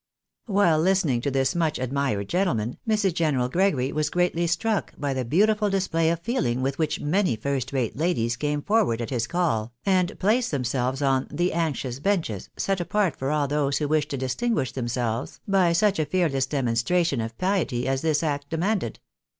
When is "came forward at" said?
8.35-9.11